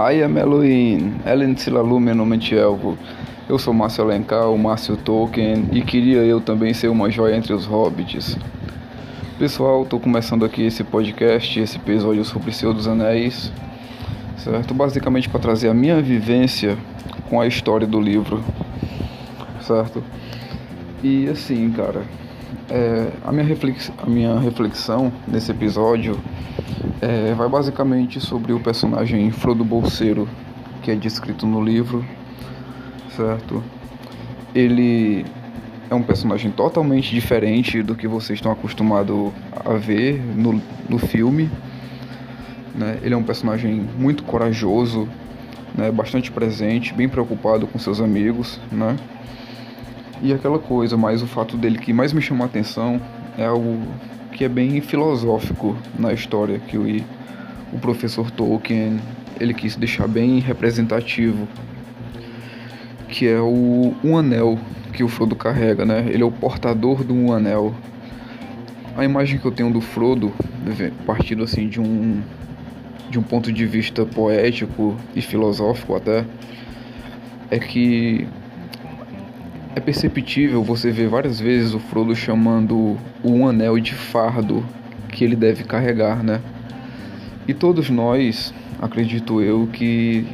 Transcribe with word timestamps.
I 0.00 0.22
am 0.22 0.38
Elohim, 0.38 1.16
Ellen 1.26 1.56
Silalume 1.56 2.14
mente 2.14 2.56
Elvo. 2.56 2.96
Eu 3.48 3.58
sou 3.58 3.74
Márcio 3.74 4.04
Alencar, 4.04 4.48
o 4.48 4.56
Márcio 4.56 4.96
Tolkien, 4.96 5.68
e 5.72 5.82
queria 5.82 6.18
eu 6.18 6.40
também 6.40 6.72
ser 6.72 6.86
uma 6.86 7.10
joia 7.10 7.34
entre 7.34 7.52
os 7.52 7.66
hobbits. 7.66 8.38
Pessoal, 9.40 9.82
estou 9.82 9.98
começando 9.98 10.44
aqui 10.44 10.62
esse 10.62 10.84
podcast, 10.84 11.58
esse 11.58 11.78
episódio 11.78 12.24
sobre 12.24 12.52
Senhor 12.52 12.72
dos 12.72 12.86
Anéis, 12.86 13.50
certo? 14.36 14.72
Basicamente 14.72 15.28
para 15.28 15.40
trazer 15.40 15.68
a 15.68 15.74
minha 15.74 16.00
vivência 16.00 16.78
com 17.28 17.40
a 17.40 17.48
história 17.48 17.84
do 17.84 18.00
livro, 18.00 18.40
certo? 19.62 20.04
E 21.02 21.28
assim, 21.28 21.72
cara, 21.72 22.04
é, 22.70 23.08
a, 23.26 23.32
minha 23.32 23.44
reflex, 23.44 23.90
a 23.98 24.08
minha 24.08 24.38
reflexão 24.38 25.12
nesse 25.26 25.50
episódio 25.50 26.16
é, 27.00 27.34
vai 27.34 27.48
basicamente 27.48 28.20
sobre 28.20 28.52
o 28.52 28.60
personagem 28.60 29.30
Frodo 29.30 29.64
Bolseiro, 29.64 30.28
que 30.82 30.90
é 30.90 30.94
descrito 30.94 31.46
no 31.46 31.62
livro, 31.62 32.04
certo? 33.16 33.62
Ele 34.54 35.24
é 35.90 35.94
um 35.94 36.02
personagem 36.02 36.50
totalmente 36.50 37.14
diferente 37.14 37.82
do 37.82 37.94
que 37.94 38.06
vocês 38.06 38.38
estão 38.38 38.52
acostumados 38.52 39.32
a 39.64 39.74
ver 39.74 40.20
no, 40.36 40.60
no 40.88 40.98
filme. 40.98 41.50
Né? 42.74 42.98
Ele 43.02 43.14
é 43.14 43.16
um 43.16 43.22
personagem 43.22 43.86
muito 43.98 44.22
corajoso, 44.22 45.08
né? 45.74 45.90
bastante 45.90 46.30
presente, 46.30 46.92
bem 46.92 47.08
preocupado 47.08 47.66
com 47.66 47.78
seus 47.78 48.00
amigos. 48.00 48.60
Né? 48.70 48.96
E 50.22 50.32
aquela 50.32 50.58
coisa, 50.58 50.96
mas 50.96 51.22
o 51.22 51.26
fato 51.26 51.56
dele 51.56 51.78
que 51.78 51.92
mais 51.92 52.12
me 52.12 52.20
chamou 52.20 52.44
a 52.44 52.46
atenção 52.46 53.00
é 53.36 53.46
algo 53.46 53.78
que 54.38 54.44
é 54.44 54.48
bem 54.48 54.80
filosófico 54.80 55.76
na 55.98 56.12
história 56.12 56.60
que 56.60 56.78
o, 56.78 56.84
o 57.72 57.78
professor 57.80 58.30
Tolkien 58.30 59.00
ele 59.40 59.52
quis 59.52 59.74
deixar 59.74 60.06
bem 60.06 60.38
representativo, 60.38 61.48
que 63.08 63.26
é 63.26 63.40
o 63.40 63.92
um 64.04 64.16
anel 64.16 64.56
que 64.92 65.02
o 65.02 65.08
Frodo 65.08 65.34
carrega, 65.34 65.84
né? 65.84 66.06
Ele 66.08 66.22
é 66.22 66.24
o 66.24 66.30
portador 66.30 67.02
do 67.02 67.12
um 67.12 67.32
anel. 67.32 67.74
A 68.96 69.04
imagem 69.04 69.40
que 69.40 69.44
eu 69.44 69.50
tenho 69.50 69.72
do 69.72 69.80
Frodo, 69.80 70.32
partindo 71.04 71.42
assim 71.42 71.68
de 71.68 71.80
um 71.80 72.22
de 73.10 73.18
um 73.18 73.22
ponto 73.22 73.52
de 73.52 73.66
vista 73.66 74.06
poético 74.06 74.94
e 75.16 75.20
filosófico 75.20 75.96
até, 75.96 76.24
é 77.50 77.58
que 77.58 78.28
é 79.78 79.80
perceptível 79.80 80.62
você 80.62 80.90
ver 80.90 81.08
várias 81.08 81.38
vezes 81.38 81.72
o 81.72 81.78
Frodo 81.78 82.14
chamando 82.14 82.98
o 83.22 83.46
anel 83.46 83.78
de 83.78 83.94
fardo 83.94 84.66
que 85.08 85.24
ele 85.24 85.36
deve 85.36 85.62
carregar, 85.62 86.22
né? 86.22 86.40
E 87.46 87.54
todos 87.54 87.88
nós, 87.88 88.52
acredito 88.82 89.40
eu, 89.40 89.68
que 89.72 90.26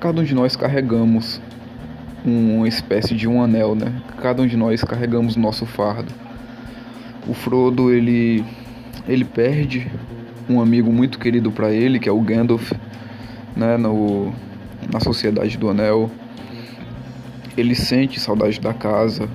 cada 0.00 0.22
um 0.22 0.24
de 0.24 0.34
nós 0.34 0.56
carregamos 0.56 1.38
uma 2.24 2.66
espécie 2.66 3.14
de 3.14 3.28
um 3.28 3.42
anel, 3.42 3.74
né? 3.74 3.92
Cada 4.22 4.42
um 4.42 4.46
de 4.46 4.56
nós 4.56 4.82
carregamos 4.82 5.36
nosso 5.36 5.66
fardo. 5.66 6.12
O 7.26 7.34
Frodo, 7.34 7.92
ele 7.92 8.42
ele 9.06 9.24
perde 9.24 9.86
um 10.48 10.62
amigo 10.62 10.90
muito 10.90 11.18
querido 11.18 11.52
para 11.52 11.70
ele, 11.70 11.98
que 11.98 12.08
é 12.08 12.12
o 12.12 12.20
Gandalf, 12.20 12.72
né, 13.54 13.76
no 13.76 14.32
na 14.90 14.98
Sociedade 14.98 15.58
do 15.58 15.68
Anel 15.68 16.10
ele 17.58 17.74
sente 17.74 18.20
saudade 18.20 18.60
da 18.60 18.72
casa, 18.72 19.28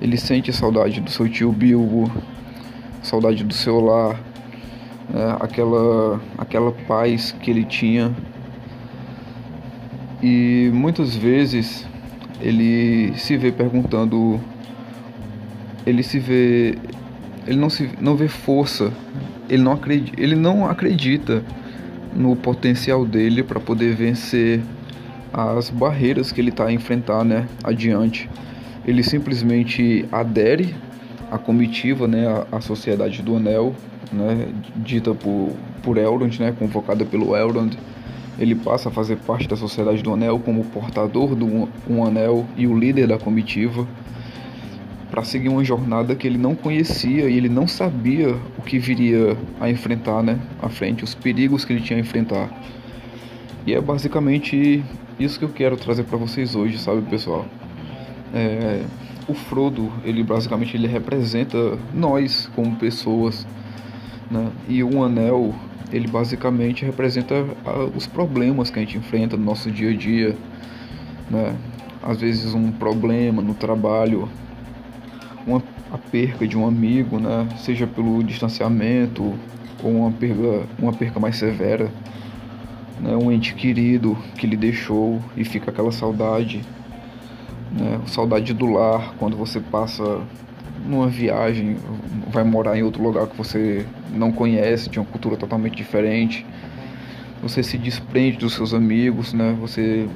ele 0.00 0.16
sente 0.16 0.52
saudade 0.52 1.00
do 1.00 1.10
seu 1.10 1.28
tio 1.28 1.50
Bilbo, 1.50 2.10
saudade 3.02 3.42
do 3.42 3.54
seu 3.54 3.80
lar, 3.80 4.20
né? 5.08 5.36
aquela, 5.40 6.20
aquela 6.36 6.72
paz 6.72 7.32
que 7.40 7.50
ele 7.50 7.64
tinha. 7.64 8.14
E 10.22 10.70
muitas 10.74 11.14
vezes 11.14 11.86
ele 12.40 13.16
se 13.16 13.36
vê 13.36 13.50
perguntando, 13.50 14.38
ele 15.86 16.02
se 16.02 16.18
vê, 16.18 16.76
ele 17.46 17.58
não 17.58 17.70
se 17.70 17.90
não 18.00 18.16
vê 18.16 18.28
força, 18.28 18.92
ele 19.48 19.62
não 19.62 19.72
acredita, 19.72 20.20
ele 20.20 20.34
não 20.34 20.68
acredita 20.68 21.42
no 22.14 22.36
potencial 22.36 23.04
dele 23.04 23.42
para 23.42 23.60
poder 23.60 23.94
vencer 23.94 24.60
as 25.36 25.68
barreiras 25.68 26.32
que 26.32 26.40
ele 26.40 26.48
está 26.48 26.64
a 26.66 26.72
enfrentar 26.72 27.22
né, 27.22 27.46
adiante. 27.62 28.28
Ele 28.86 29.02
simplesmente 29.02 30.06
adere 30.10 30.74
à 31.30 31.36
comitiva, 31.36 32.08
né, 32.08 32.24
à, 32.50 32.60
Sociedade 32.62 33.20
do 33.20 33.36
Anel, 33.36 33.74
né, 34.10 34.48
dita 34.76 35.14
por, 35.14 35.52
por 35.82 35.98
Elrond, 35.98 36.40
né, 36.40 36.54
convocada 36.58 37.04
pelo 37.04 37.36
Elrond. 37.36 37.76
Ele 38.38 38.54
passa 38.54 38.88
a 38.88 38.92
fazer 38.92 39.16
parte 39.16 39.46
da 39.46 39.56
Sociedade 39.56 40.02
do 40.02 40.12
Anel 40.12 40.38
como 40.38 40.64
portador 40.64 41.34
do 41.34 41.68
um, 41.88 42.04
Anel 42.04 42.46
e 42.56 42.66
o 42.66 42.78
líder 42.78 43.06
da 43.06 43.18
comitiva 43.18 43.86
para 45.10 45.22
seguir 45.22 45.48
uma 45.48 45.64
jornada 45.64 46.14
que 46.14 46.26
ele 46.26 46.38
não 46.38 46.54
conhecia 46.54 47.28
e 47.28 47.36
ele 47.36 47.48
não 47.48 47.66
sabia 47.66 48.34
o 48.58 48.62
que 48.62 48.78
viria 48.78 49.36
a 49.60 49.68
enfrentar, 49.68 50.22
né, 50.22 50.38
à 50.62 50.68
frente, 50.70 51.04
os 51.04 51.14
perigos 51.14 51.64
que 51.64 51.74
ele 51.74 51.82
tinha 51.82 51.98
a 51.98 52.00
enfrentar. 52.00 52.50
E 53.66 53.74
é 53.74 53.80
basicamente 53.80 54.82
isso 55.18 55.38
que 55.38 55.44
eu 55.44 55.48
quero 55.48 55.76
trazer 55.76 56.04
para 56.04 56.18
vocês 56.18 56.54
hoje, 56.54 56.78
sabe, 56.78 57.02
pessoal? 57.02 57.46
É, 58.34 58.84
o 59.26 59.34
Frodo, 59.34 59.90
ele 60.04 60.22
basicamente 60.22 60.76
ele 60.76 60.86
representa 60.86 61.78
nós 61.94 62.50
como 62.54 62.76
pessoas, 62.76 63.46
né? 64.30 64.50
E 64.68 64.82
o 64.82 65.02
Anel, 65.02 65.54
ele 65.92 66.06
basicamente 66.06 66.84
representa 66.84 67.34
os 67.94 68.06
problemas 68.06 68.70
que 68.70 68.78
a 68.78 68.82
gente 68.82 68.98
enfrenta 68.98 69.36
no 69.36 69.44
nosso 69.44 69.70
dia 69.70 69.90
a 69.90 69.96
dia, 69.96 70.36
né? 71.30 71.56
Às 72.02 72.20
vezes 72.20 72.54
um 72.54 72.70
problema 72.70 73.42
no 73.42 73.54
trabalho, 73.54 74.28
uma 75.46 75.62
a 75.92 75.98
perca 75.98 76.46
de 76.46 76.58
um 76.58 76.66
amigo, 76.66 77.18
né? 77.18 77.48
Seja 77.58 77.86
pelo 77.86 78.22
distanciamento 78.22 79.34
ou 79.82 79.90
uma 79.90 80.10
perda, 80.10 80.66
uma 80.78 80.92
perca 80.92 81.18
mais 81.18 81.36
severa 81.36 81.90
né, 83.00 83.16
um 83.16 83.30
ente 83.30 83.54
querido 83.54 84.16
que 84.36 84.46
lhe 84.46 84.56
deixou 84.56 85.20
e 85.36 85.44
fica 85.44 85.70
aquela 85.70 85.92
saudade, 85.92 86.62
né, 87.72 88.00
saudade 88.06 88.52
do 88.54 88.66
lar 88.66 89.14
quando 89.18 89.36
você 89.36 89.60
passa 89.60 90.20
numa 90.84 91.08
viagem, 91.08 91.76
vai 92.28 92.44
morar 92.44 92.76
em 92.76 92.82
outro 92.82 93.02
lugar 93.02 93.26
que 93.26 93.36
você 93.36 93.84
não 94.12 94.30
conhece, 94.30 94.88
de 94.88 94.98
uma 94.98 95.06
cultura 95.06 95.36
totalmente 95.36 95.76
diferente. 95.76 96.46
Você 97.42 97.62
se 97.62 97.76
desprende 97.76 98.38
dos 98.38 98.54
seus 98.54 98.72
amigos, 98.72 99.32
né? 99.32 99.56
Você 99.60 100.08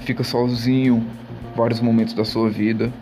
fica 0.00 0.24
sozinho 0.24 1.04
vários 1.56 1.80
momentos 1.80 2.14
da 2.14 2.24
sua 2.24 2.48
vida. 2.48 2.92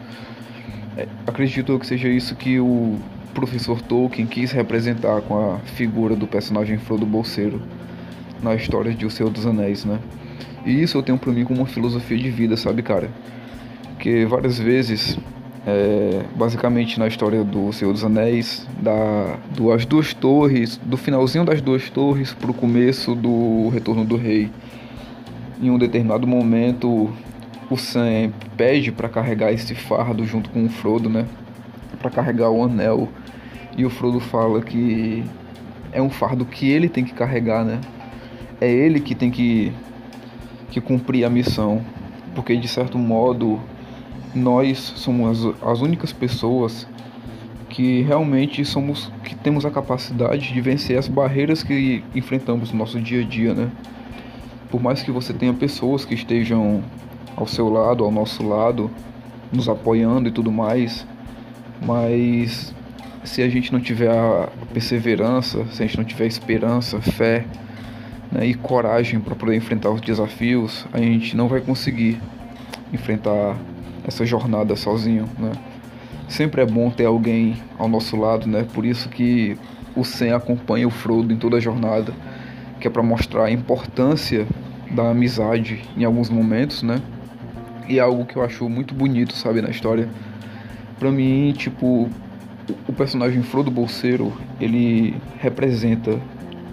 É, 0.97 1.07
acredito 1.27 1.79
que 1.79 1.87
seja 1.87 2.09
isso 2.09 2.35
que 2.35 2.59
o 2.59 2.99
professor 3.33 3.81
Tolkien 3.81 4.27
quis 4.27 4.51
representar 4.51 5.21
com 5.23 5.55
a 5.55 5.59
figura 5.59 6.17
do 6.17 6.27
personagem 6.27 6.79
Frodo 6.79 7.07
Bolseiro 7.07 7.63
na 8.43 8.55
história 8.55 8.95
de 8.95 9.07
O 9.07 9.11
Senhor 9.11 9.31
dos 9.31 9.47
Anéis, 9.47 9.85
né? 9.85 9.99
E 10.65 10.83
isso 10.83 10.99
eu 10.99 11.03
tenho 11.03 11.19
para 11.19 11.33
mim 11.33 11.45
como 11.45 11.61
uma 11.61 11.67
filosofia 11.67 12.19
de 12.19 12.31
vida, 12.31 12.57
sabe, 12.57 12.83
cara? 12.83 13.11
Que 13.99 14.25
várias 14.27 14.59
vezes, 14.59 15.19
é, 15.67 16.23
basicamente 16.37 16.99
na 16.99 17.07
história 17.07 17.43
do 17.43 17.73
Senhor 17.73 17.93
dos 17.93 18.05
Anéis, 18.05 18.67
da, 18.81 19.39
do 19.55 19.73
As 19.73 19.85
Duas 19.87 20.13
Torres, 20.13 20.79
do 20.85 20.97
finalzinho 20.97 21.45
das 21.45 21.61
Duas 21.61 21.89
Torres 21.89 22.33
pro 22.33 22.53
começo 22.53 23.15
do 23.15 23.69
Retorno 23.71 24.05
do 24.05 24.17
Rei, 24.17 24.51
em 25.63 25.71
um 25.71 25.79
determinado 25.79 26.27
momento 26.27 27.11
o 27.71 27.77
Sam 27.77 28.33
pede 28.57 28.91
para 28.91 29.09
carregar 29.09 29.53
esse 29.53 29.75
fardo 29.75 30.27
junto 30.27 30.51
com 30.51 30.65
o 30.65 30.69
Frodo, 30.69 31.09
né? 31.09 31.25
Para 32.01 32.11
carregar 32.11 32.51
o 32.51 32.65
anel. 32.65 33.09
E 33.77 33.85
o 33.85 33.91
Frodo 33.91 34.19
fala 34.19 34.61
que 34.61 35.23
é 35.93 36.03
um 36.03 36.11
fardo 36.11 36.45
que 36.45 36.69
ele 36.69 36.89
tem 36.89 37.05
que 37.05 37.13
carregar, 37.13 37.65
né? 37.65 37.81
É 38.61 38.71
ele 38.71 39.01
que 39.01 39.15
tem 39.15 39.31
que, 39.31 39.73
que 40.71 40.81
cumprir 40.81 41.25
a 41.25 41.31
missão, 41.31 41.83
porque 42.35 42.57
de 42.57 42.69
certo 42.69 42.99
modo 42.99 43.61
nós 44.35 44.79
somos 44.79 45.45
as, 45.45 45.63
as 45.63 45.81
únicas 45.81 46.13
pessoas 46.13 46.87
que 47.69 48.03
realmente 48.03 48.65
somos 48.65 49.11
que 49.25 49.35
temos 49.35 49.65
a 49.65 49.71
capacidade 49.71 50.53
de 50.53 50.61
vencer 50.61 50.99
as 50.99 51.09
barreiras 51.09 51.63
que 51.63 52.05
enfrentamos 52.15 52.73
no 52.73 52.79
nosso 52.79 53.01
dia 53.01 53.23
a 53.23 53.25
dia, 53.25 53.55
né? 53.55 53.71
Por 54.71 54.83
mais 54.83 55.03
que 55.03 55.11
você 55.11 55.33
tenha 55.33 55.55
pessoas 55.55 56.05
que 56.05 56.15
estejam 56.15 56.83
ao 57.37 57.47
seu 57.47 57.69
lado, 57.69 58.05
ao 58.05 58.11
nosso 58.11 58.47
lado, 58.47 58.91
nos 59.53 59.69
apoiando 59.69 60.29
e 60.29 60.33
tudo 60.33 60.53
mais, 60.53 61.07
mas 61.85 62.75
se 63.25 63.43
a 63.43 63.49
gente 63.49 63.73
não 63.73 63.81
tiver 63.81 64.11
a 64.11 64.49
perseverança, 64.73 65.65
se 65.67 65.83
a 65.83 65.87
gente 65.87 65.97
não 65.97 66.05
tiver 66.05 66.27
esperança, 66.27 67.01
fé, 67.01 67.45
né, 68.31 68.47
e 68.47 68.55
coragem 68.55 69.21
para 69.21 69.35
poder 69.35 69.57
enfrentar 69.57 69.91
os 69.91 70.01
desafios, 70.01 70.87
a 70.93 70.99
gente 70.99 71.37
não 71.37 71.49
vai 71.49 71.61
conseguir 71.61 72.21
enfrentar 72.93 73.57
essa 74.07 74.25
jornada 74.25 74.77
sozinho, 74.77 75.29
né? 75.39 75.53
Sempre 76.29 76.63
é 76.63 76.67
bom 76.67 76.91
ter 76.91 77.07
alguém 77.07 77.57
ao 77.77 77.89
nosso 77.89 78.17
lado, 78.17 78.47
né? 78.47 78.65
Por 78.73 78.85
isso 78.85 79.09
que 79.09 79.57
o 79.97 80.05
Sam 80.05 80.37
acompanha 80.37 80.87
o 80.87 80.91
Frodo 80.91 81.33
em 81.33 81.37
toda 81.37 81.57
a 81.57 81.61
jornada, 81.61 82.13
que 82.81 82.87
é 82.87 82.91
para 82.91 83.03
mostrar 83.03 83.45
a 83.45 83.51
importância 83.51 84.47
da 84.91 85.11
amizade 85.11 85.83
em 85.97 86.05
alguns 86.05 86.31
momentos, 86.31 86.83
né? 86.83 87.01
E 87.89 87.99
é 87.99 88.01
algo 88.01 88.25
que 88.25 88.37
eu 88.37 88.45
acho 88.45 88.69
muito 88.69 88.95
bonito, 88.95 89.35
sabe, 89.35 89.61
na 89.61 89.71
história. 89.71 90.09
Pra 90.99 91.11
mim, 91.11 91.53
tipo, 91.57 92.09
o 92.87 92.93
personagem 92.93 93.43
Frodo 93.43 93.71
Bolseiro, 93.71 94.33
ele 94.61 95.17
representa 95.41 96.19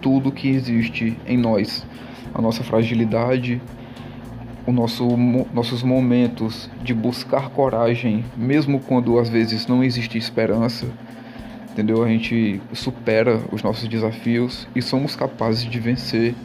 tudo 0.01 0.31
que 0.31 0.49
existe 0.49 1.17
em 1.27 1.37
nós. 1.37 1.85
A 2.33 2.41
nossa 2.41 2.63
fragilidade, 2.63 3.61
o 4.65 4.71
nosso, 4.71 5.07
nossos 5.53 5.81
momentos 5.81 6.69
de 6.83 6.93
buscar 6.93 7.49
coragem, 7.49 8.25
mesmo 8.35 8.79
quando 8.79 9.17
às 9.17 9.29
vezes 9.29 9.65
não 9.65 9.83
existe 9.83 10.17
esperança, 10.17 10.85
entendeu? 11.71 12.03
A 12.03 12.07
gente 12.07 12.61
supera 12.73 13.39
os 13.51 13.63
nossos 13.63 13.87
desafios 13.87 14.67
e 14.75 14.81
somos 14.81 15.15
capazes 15.15 15.69
de 15.69 15.79
vencer, 15.79 16.35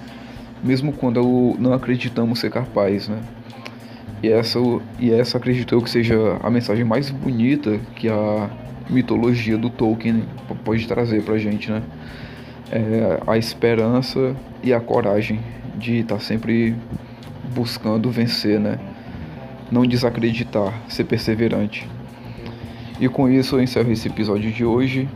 mesmo 0.62 0.92
quando 0.92 1.56
não 1.58 1.72
acreditamos 1.72 2.38
ser 2.38 2.50
capazes, 2.50 3.08
né? 3.08 3.20
E 4.22 4.28
essa, 4.28 4.58
e 5.00 5.10
essa 5.10 5.36
acredito 5.36 5.74
eu 5.74 5.82
que 5.82 5.90
seja 5.90 6.38
a 6.42 6.48
mensagem 6.48 6.84
mais 6.84 7.10
bonita 7.10 7.80
que 7.96 8.08
a 8.08 8.48
mitologia 8.88 9.58
do 9.58 9.68
Tolkien 9.68 10.22
pode 10.64 10.86
trazer 10.86 11.24
pra 11.24 11.38
gente, 11.38 11.70
né? 11.70 11.82
É 12.72 13.20
a 13.26 13.36
esperança 13.36 14.34
e 14.62 14.72
a 14.72 14.80
coragem 14.80 15.40
de 15.76 15.98
estar 15.98 16.14
tá 16.14 16.20
sempre 16.20 16.74
buscando 17.54 18.10
vencer, 18.10 18.58
né? 18.58 18.78
Não 19.70 19.82
desacreditar, 19.82 20.72
ser 20.88 21.04
perseverante. 21.04 21.86
E 22.98 23.08
com 23.08 23.28
isso 23.28 23.56
eu 23.56 23.62
encerro 23.62 23.92
esse 23.92 24.08
episódio 24.08 24.50
de 24.50 24.64
hoje. 24.64 25.06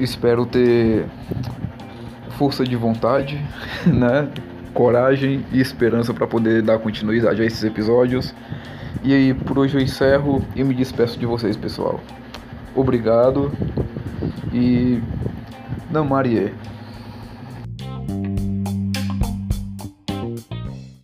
Espero 0.00 0.44
ter 0.44 1.06
força 2.30 2.64
de 2.64 2.74
vontade, 2.74 3.40
né? 3.86 4.28
Coragem 4.74 5.44
e 5.52 5.60
esperança 5.60 6.12
para 6.12 6.26
poder 6.26 6.62
dar 6.62 6.78
continuidade 6.80 7.40
a 7.40 7.44
esses 7.44 7.62
episódios. 7.62 8.34
E 9.04 9.14
aí, 9.14 9.32
por 9.32 9.58
hoje 9.58 9.76
eu 9.76 9.80
encerro 9.80 10.44
e 10.56 10.64
me 10.64 10.74
despeço 10.74 11.16
de 11.16 11.26
vocês, 11.26 11.56
pessoal. 11.56 12.00
Obrigado 12.74 13.52
e 14.52 15.00
Namarie. 15.96 16.52